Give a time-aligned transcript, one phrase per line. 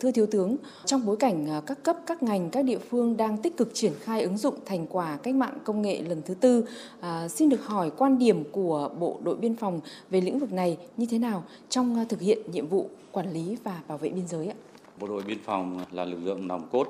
[0.00, 3.36] Thưa Thiếu tướng, trong bối cảnh à, các cấp, các ngành, các địa phương đang
[3.36, 6.64] tích cực triển khai ứng dụng thành quả cách mạng công nghệ lần thứ tư,
[7.00, 10.76] à, xin được hỏi quan điểm của Bộ đội Biên phòng về lĩnh vực này
[10.96, 14.28] như thế nào trong à, thực hiện nhiệm vụ quản lý và bảo vệ biên
[14.28, 14.54] giới ạ?
[15.00, 16.88] Bộ đội Biên phòng là lực lượng nòng cốt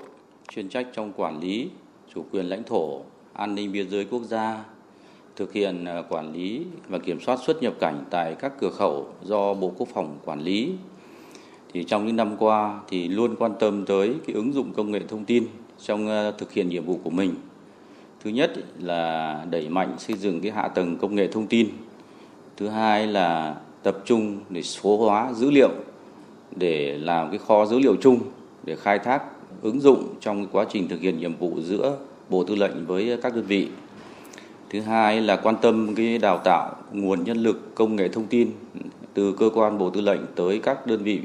[0.48, 1.68] chuyên trách trong quản lý,
[2.14, 3.00] chủ quyền lãnh thổ,
[3.32, 4.64] an ninh biên giới quốc gia,
[5.36, 9.06] thực hiện à, quản lý và kiểm soát xuất nhập cảnh tại các cửa khẩu
[9.22, 10.72] do Bộ Quốc phòng quản lý.
[11.72, 15.00] Thì trong những năm qua thì luôn quan tâm tới cái ứng dụng công nghệ
[15.08, 15.44] thông tin
[15.82, 17.34] trong ờ, thực hiện nhiệm vụ của mình.
[18.24, 21.68] Thứ nhất là đẩy mạnh xây dựng cái hạ tầng công nghệ thông tin.
[22.56, 25.70] Thứ hai là tập trung để số hóa dữ liệu
[26.56, 28.20] để làm cái kho dữ liệu chung
[28.64, 29.22] để khai thác
[29.62, 31.96] ứng dụng trong quá trình thực hiện nhiệm vụ giữa
[32.28, 33.68] Bộ Tư lệnh với các đơn vị.
[34.70, 38.50] Thứ hai là quan tâm cái đào tạo nguồn nhân lực công nghệ thông tin
[39.14, 41.20] từ cơ quan Bộ Tư lệnh tới các đơn vị,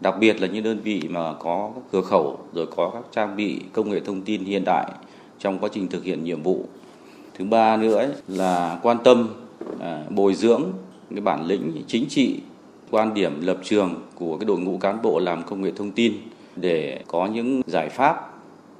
[0.00, 3.36] đặc biệt là những đơn vị mà có các cửa khẩu rồi có các trang
[3.36, 4.92] bị công nghệ thông tin hiện đại
[5.38, 6.64] trong quá trình thực hiện nhiệm vụ.
[7.38, 9.28] Thứ ba nữa ấy, là quan tâm
[9.80, 10.62] à, bồi dưỡng
[11.10, 12.40] cái bản lĩnh chính trị,
[12.90, 16.12] quan điểm lập trường của cái đội ngũ cán bộ làm công nghệ thông tin
[16.56, 18.32] để có những giải pháp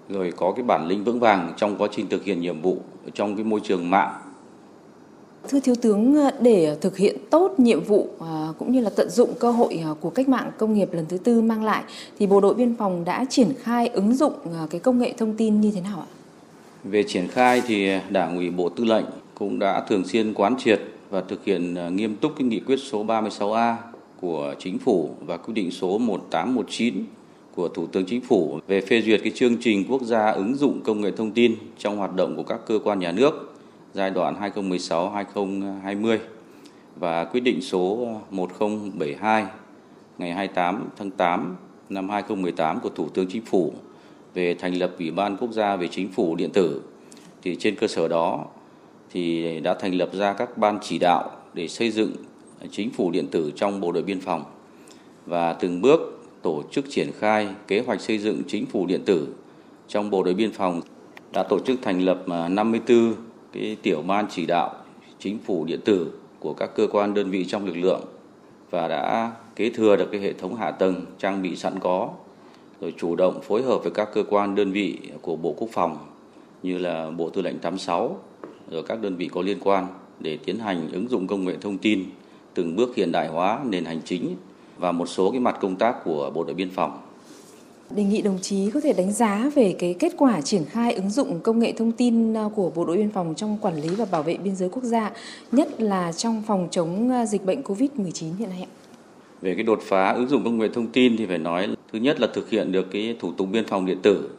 [0.08, 2.78] rồi có cái bản lĩnh vững vàng trong quá trình thực hiện nhiệm vụ
[3.14, 4.14] trong cái môi trường mạng.
[5.48, 9.10] Thưa Thiếu tướng, à, để thực hiện tốt nhiệm vụ à, cũng như là tận
[9.10, 11.82] dụng cơ hội à, của cách mạng công nghiệp lần thứ tư mang lại
[12.18, 14.32] thì Bộ đội Biên phòng đã triển khai ứng dụng
[14.70, 16.08] cái công nghệ thông tin như thế nào ạ?
[16.84, 20.80] Về triển khai thì Đảng ủy Bộ Tư lệnh cũng đã thường xuyên quán triệt
[21.10, 23.74] và thực hiện nghiêm túc cái nghị quyết số 36A
[24.20, 27.04] của Chính phủ và quyết định số 1819
[27.54, 30.80] của Thủ tướng Chính phủ về phê duyệt cái chương trình quốc gia ứng dụng
[30.84, 33.55] công nghệ thông tin trong hoạt động của các cơ quan nhà nước
[33.96, 36.18] giai đoạn 2016-2020
[36.96, 39.46] và quyết định số 1072
[40.18, 41.56] ngày 28 tháng 8
[41.88, 43.72] năm 2018 của Thủ tướng Chính phủ
[44.34, 46.82] về thành lập Ủy ban Quốc gia về Chính phủ điện tử.
[47.42, 48.44] Thì trên cơ sở đó
[49.12, 52.12] thì đã thành lập ra các ban chỉ đạo để xây dựng
[52.70, 54.44] chính phủ điện tử trong Bộ đội Biên phòng
[55.26, 56.00] và từng bước
[56.42, 59.34] tổ chức triển khai kế hoạch xây dựng chính phủ điện tử
[59.88, 60.80] trong Bộ đội Biên phòng
[61.32, 63.14] đã tổ chức thành lập à, 54
[63.56, 64.74] cái tiểu ban chỉ đạo
[65.18, 68.04] chính phủ điện tử của các cơ quan đơn vị trong lực lượng
[68.70, 72.10] và đã kế thừa được cái hệ thống hạ tầng trang bị sẵn có,
[72.80, 75.98] rồi chủ động phối hợp với các cơ quan đơn vị của Bộ Quốc phòng
[76.62, 78.18] như là Bộ Tư lệnh 86
[78.70, 79.86] rồi các đơn vị có liên quan
[80.20, 82.04] để tiến hành ứng dụng công nghệ thông tin,
[82.54, 84.36] từng bước hiện đại hóa nền hành chính
[84.78, 87.05] và một số cái mặt công tác của Bộ đội Biên phòng.
[87.90, 91.10] Đề nghị đồng chí có thể đánh giá về cái kết quả triển khai ứng
[91.10, 94.04] dụng công nghệ thông tin à, của Bộ đội Biên phòng trong quản lý và
[94.10, 95.10] bảo vệ biên giới quốc gia,
[95.52, 98.70] nhất là trong phòng chống à, dịch bệnh COVID-19 hiện nay ạ.
[99.40, 102.20] Về cái đột phá ứng dụng công nghệ thông tin thì phải nói thứ nhất
[102.20, 104.30] là thực hiện được cái thủ tục biên phòng điện tử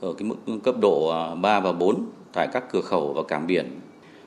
[0.00, 3.46] ở cái mức cấp độ à, 3 và 4 tại các cửa khẩu và cảng
[3.46, 3.80] biển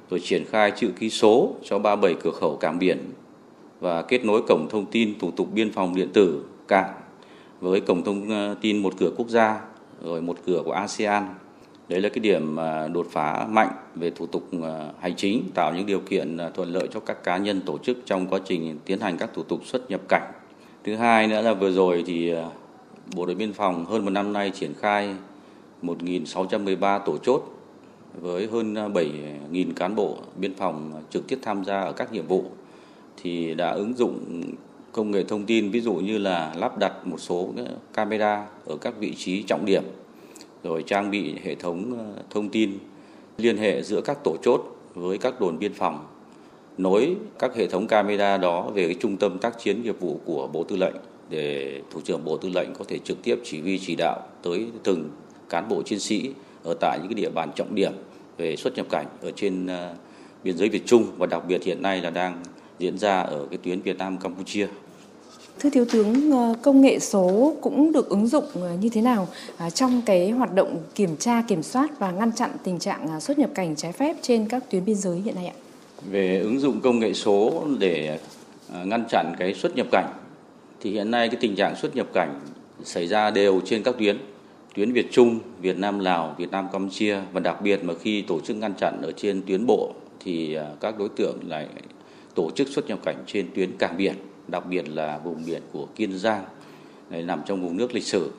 [0.09, 2.97] rồi triển khai chữ ký số cho 37 cửa khẩu cảng biển
[3.79, 6.93] và kết nối cổng thông tin thủ tục biên phòng điện tử cảng
[7.61, 9.61] với cổng thông ờ, tin một cửa quốc gia
[10.03, 11.27] rồi một cửa của ASEAN.
[11.89, 15.73] Đấy là cái điểm ờ, đột phá mạnh về thủ tục ờ, hành chính, tạo
[15.75, 18.99] những điều kiện thuận lợi cho các cá nhân tổ chức trong quá trình tiến
[18.99, 20.31] hành các thủ tục xuất nhập cảnh.
[20.83, 22.33] Thứ hai nữa là vừa rồi thì
[23.15, 25.15] Bộ đội Biên phòng hơn một năm nay triển khai
[25.83, 27.43] 1.613 tổ chốt
[28.21, 32.43] với hơn 7.000 cán bộ biên phòng trực tiếp tham gia ở các nhiệm vụ
[33.17, 34.43] thì đã ứng dụng
[34.91, 37.53] công nghệ thông tin, ví dụ như là lắp đặt một số
[37.93, 39.83] camera ở các vị trí trọng điểm,
[40.63, 42.77] rồi trang bị hệ thống ờ, thông tin
[43.37, 46.05] liên hệ giữa các tổ chốt với các đồn biên phòng,
[46.77, 50.47] nối các hệ thống camera đó về cái trung tâm tác chiến nghiệp vụ của
[50.47, 50.95] Bộ Tư lệnh
[51.29, 54.65] để thủ trưởng Bộ Tư lệnh có thể trực tiếp chỉ huy, chỉ đạo tới
[54.83, 55.09] từng
[55.49, 56.31] cán bộ chiến sĩ
[56.63, 57.93] ở tại những cái địa bàn trọng điểm
[58.37, 59.93] về xuất nhập cảnh ở trên ờ,
[60.43, 62.43] biên giới Việt Trung và đặc biệt hiện nay là đang
[62.81, 64.67] diễn ra ở cái tuyến Việt Nam Campuchia.
[65.59, 69.27] Thưa Thiếu tướng, ờ, công nghệ số cũng được ứng dụng ờ, như thế nào
[69.57, 73.19] à, trong cái hoạt động kiểm tra, kiểm soát và ngăn chặn tình trạng à,
[73.19, 75.53] xuất nhập cảnh trái phép trên các tuyến biên giới hiện nay ạ?
[76.11, 78.19] Về ứng dụng công nghệ số để
[78.73, 80.13] à, ngăn chặn cái xuất nhập cảnh
[80.79, 82.39] thì hiện nay cái tình trạng xuất nhập cảnh
[82.83, 84.17] xảy ra đều trên các tuyến
[84.75, 88.39] tuyến Việt Trung, Việt Nam Lào, Việt Nam Campuchia và đặc biệt mà khi tổ
[88.39, 91.67] chức ngăn chặn ở trên tuyến bộ thì các đối tượng lại
[92.35, 94.15] tổ chức xuất nhập cảnh trên tuyến cảng biển,
[94.47, 96.43] đặc biệt là vùng biển của Kiên Giang
[97.09, 98.31] này nằm trong vùng nước lịch sử.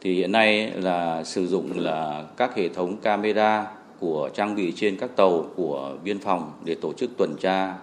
[0.00, 3.66] Thì hiện nay là sử dụng là các hệ thống camera
[4.00, 7.74] của trang bị trên các tàu của biên phòng để tổ chức tuần tra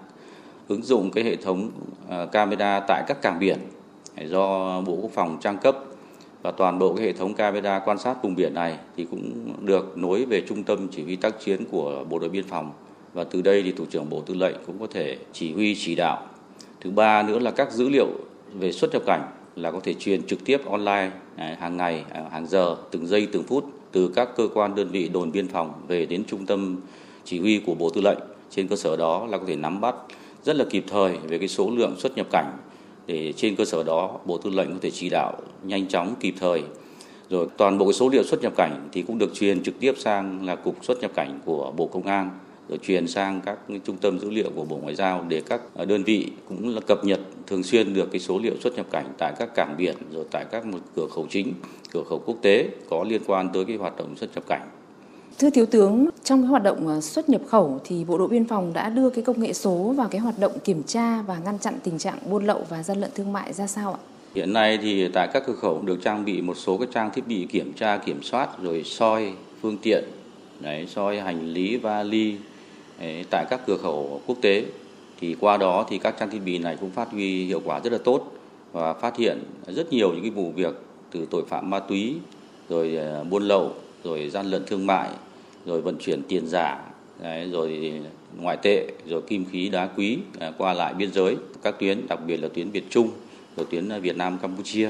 [0.68, 1.72] ứng dụng cái hệ thống
[2.10, 3.57] à, camera tại các cảng biển
[4.25, 5.78] do Bộ Quốc phòng trang cấp
[6.42, 9.98] và toàn bộ cái hệ thống camera quan sát vùng biển này thì cũng được
[9.98, 12.72] nối về trung tâm chỉ huy tác chiến của bộ đội biên phòng
[13.17, 15.95] và từ đây thì thủ trưởng bộ tư lệnh cũng có thể chỉ huy, chỉ
[15.95, 16.25] đạo.
[16.81, 18.07] Thứ ba nữa là các dữ liệu
[18.53, 21.11] về xuất nhập cảnh là có thể truyền trực tiếp online
[21.59, 25.09] hàng ngày à, hàng giờ, từng giây, từng phút từ các cơ quan đơn vị
[25.09, 26.77] đồn biên phòng về đến trung tâm
[27.23, 28.17] chỉ huy của bộ tư lệnh.
[28.49, 29.95] Trên cơ sở đó là có thể nắm bắt
[30.43, 32.57] rất là kịp thời về cái số lượng xuất nhập cảnh
[33.07, 35.33] để trên cơ sở đó bộ tư lệnh có thể chỉ đạo
[35.63, 36.63] nhanh chóng, kịp thời.
[37.29, 39.93] Rồi toàn bộ cái số liệu xuất nhập cảnh thì cũng được truyền trực tiếp
[39.97, 42.29] sang là cục xuất nhập cảnh của bộ công an
[42.69, 46.03] rồi truyền sang các trung tâm dữ liệu của bộ ngoại giao để các đơn
[46.03, 49.33] vị cũng là cập nhật thường xuyên được cái số liệu xuất nhập cảnh tại
[49.39, 51.53] các cảng biển rồi tại các một cửa khẩu chính
[51.91, 54.69] cửa khẩu quốc tế có liên quan tới cái hoạt động xuất nhập cảnh
[55.39, 58.47] Thưa Thiếu tướng, trong cái hoạt động ờ, xuất nhập khẩu thì Bộ đội Biên
[58.47, 61.59] phòng đã đưa cái công nghệ số vào cái hoạt động kiểm tra và ngăn
[61.59, 63.99] chặn tình trạng buôn lậu và gian lận thương mại ra sao ạ?
[64.35, 67.27] Hiện nay thì tại các cửa khẩu được trang bị một số cái trang thiết
[67.27, 70.03] bị kiểm tra, kiểm soát rồi soi phương tiện,
[70.59, 72.35] đấy, soi hành lý, vali
[73.29, 74.65] tại các cửa khẩu quốc tế.
[75.19, 77.94] Thì qua đó thì các trang thiết bị này cũng phát huy hiệu quả rất
[77.94, 78.31] là tốt
[78.71, 80.73] và phát hiện rất nhiều những cái vụ việc
[81.11, 82.15] từ tội phạm ma túy
[82.69, 83.71] rồi ờ, buôn lậu
[84.03, 85.09] rồi gian lận thương mại
[85.65, 86.79] rồi vận chuyển tiền giả
[87.21, 87.94] đấy, rồi
[88.39, 92.19] ngoại tệ rồi kim khí đá quý à, qua lại biên giới các tuyến đặc
[92.27, 93.09] biệt là tuyến Việt Trung
[93.57, 94.89] rồi tuyến ờ, Việt Nam Campuchia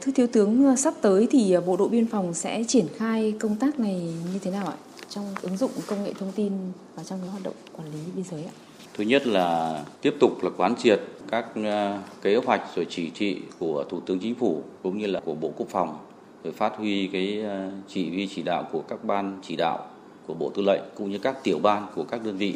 [0.00, 3.56] Thưa Thiếu tướng, ờ, sắp tới thì Bộ đội Biên phòng sẽ triển khai công
[3.56, 3.94] tác này
[4.32, 4.76] như thế nào ạ?
[5.10, 6.52] Trong ứng dụng công nghệ thông tin
[6.96, 8.52] và trong cái hoạt động quản lý biên giới ạ?
[8.94, 13.40] Thứ nhất là tiếp tục là quán triệt các ờ, kế hoạch rồi chỉ thị
[13.58, 15.98] của Thủ tướng Chính phủ cũng như là của Bộ Quốc phòng
[16.44, 19.86] rồi phát huy cái ờ, chỉ huy chỉ đạo của các ban chỉ đạo
[20.26, 22.54] của Bộ Tư lệnh cũng như các tiểu ban của các đơn vị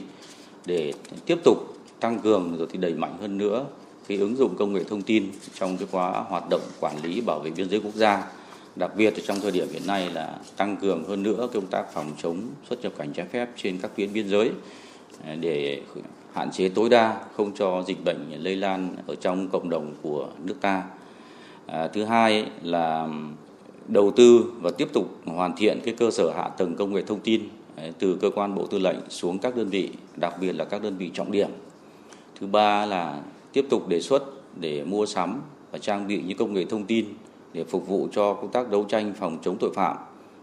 [0.67, 0.93] để
[1.27, 1.59] tiếp tục
[2.01, 3.67] tăng cường rồi thì đẩy mạnh hơn nữa
[4.09, 7.41] cái ứng dụng công nghệ thông tin trong cái quá hoạt động quản lý bảo
[7.41, 8.31] vệ biên giới quốc gia
[8.77, 12.13] đặc biệt trong thời điểm hiện nay là tăng cường hơn nữa công tác phòng
[12.23, 14.51] chống xuất nhập cảnh trái phép trên các tuyến biên giới
[15.25, 15.83] à, để
[16.33, 20.29] hạn chế tối đa không cho dịch bệnh lây lan ở trong cộng đồng của
[20.45, 20.83] nước ta.
[21.67, 23.09] À, thứ hai là
[23.89, 27.21] đầu tư và tiếp tục hoàn thiện cái cơ sở hạ tầng công nghệ thông
[27.21, 30.65] tin à, từ cơ quan bộ tư lệnh xuống các đơn vị, đặc biệt là
[30.65, 31.49] các đơn vị trọng điểm.
[32.41, 33.23] Thứ ba là
[33.53, 34.23] tiếp tục đề xuất
[34.61, 35.41] để mua sắm
[35.71, 37.07] và trang bị những công nghệ thông tin
[37.55, 39.97] để phục vụ cho công tác đấu tranh phòng chống tội phạm,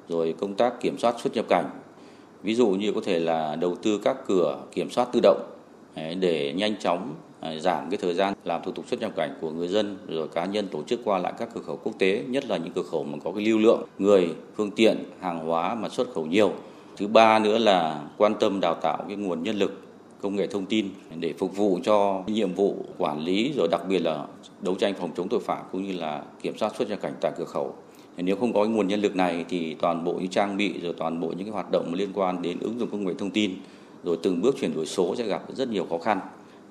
[0.10, 1.70] rồi công tác kiểm soát xuất nhập cảnh.
[2.44, 5.42] Ví dụ như có thể là đầu tư các cửa kiểm soát tự động
[5.96, 9.52] để nhanh chóng à, giảm cái thời gian làm thủ tục xuất nhập cảnh của
[9.52, 12.46] người dân rồi cá nhân tổ chức qua lại các cửa khẩu quốc tế, nhất
[12.46, 15.90] là những cửa khẩu mà có cái lưu lượng người, phương tiện, hàng hóa mà
[15.90, 16.54] xuất khẩu nhiều
[16.98, 19.82] Thứ ba nữa là quan tâm đào tạo cái nguồn nhân lực
[20.22, 20.90] công nghệ thông tin
[21.20, 24.26] để phục vụ cho nhiệm vụ quản lý rồi đặc biệt là
[24.62, 27.32] đấu tranh phòng chống tội phạm cũng như là kiểm soát xuất nhập cảnh tại
[27.38, 27.76] cửa khẩu.
[28.18, 31.20] Nếu không có nguồn nhân lực này thì toàn bộ những trang bị rồi toàn
[31.20, 33.52] bộ những cái hoạt động liên quan đến ứng dụng công nghệ thông tin
[34.04, 36.20] rồi từng bước chuyển đổi số sẽ gặp rất nhiều khó khăn.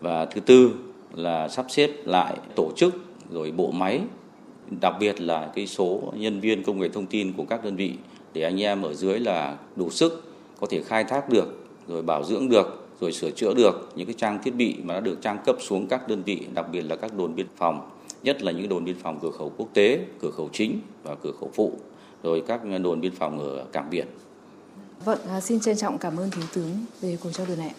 [0.01, 0.71] Và thứ tư
[1.15, 2.95] là sắp xếp lại tổ chức
[3.31, 4.01] rồi bộ máy,
[4.81, 7.93] đặc biệt là cái số nhân viên công nghệ thông tin của các đơn vị
[8.33, 10.25] để anh em ở dưới là đủ sức
[10.61, 14.15] có thể khai thác được rồi bảo dưỡng được rồi sửa chữa được những cái
[14.19, 16.97] trang thiết bị mà đã được trang cấp xuống các đơn vị đặc biệt là
[16.97, 17.91] các đồn biên phòng
[18.23, 21.33] nhất là những đồn biên phòng cửa khẩu quốc tế cửa khẩu chính và cửa
[21.41, 21.73] khẩu phụ
[22.23, 24.07] rồi các đồn biên phòng ở cảng biển
[25.05, 27.75] Vâng, à, xin trân trọng cảm ơn Thiếu tướng về cuộc trao đổi này.